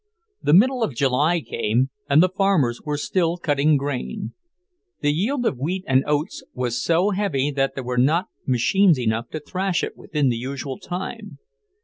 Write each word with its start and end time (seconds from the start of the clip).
The 0.41 0.55
middle 0.55 0.81
of 0.81 0.95
July 0.95 1.41
came, 1.41 1.91
and 2.09 2.23
the 2.23 2.29
farmers 2.35 2.81
were 2.81 2.97
still 2.97 3.37
cutting 3.37 3.77
grain. 3.77 4.33
The 5.01 5.11
yield 5.11 5.45
of 5.45 5.59
wheat 5.59 5.83
and 5.85 6.03
oats 6.07 6.43
was 6.55 6.81
so 6.81 7.11
heavy 7.11 7.51
that 7.51 7.75
there 7.75 7.83
were 7.83 7.99
not 7.99 8.25
machines 8.47 8.99
enough 8.99 9.29
to 9.29 9.39
thrash 9.39 9.83
it 9.83 9.95
within 9.95 10.29
the 10.29 10.37
usual 10.37 10.79
time. 10.79 11.37